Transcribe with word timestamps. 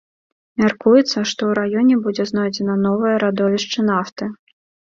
Мяркуецца, 0.61 1.03
што 1.31 1.41
ў 1.49 1.51
раёне 1.59 1.95
будзе 2.07 2.27
знойдзена 2.31 2.79
новае 2.89 3.15
радовішча 3.25 3.89
нафты. 3.95 4.33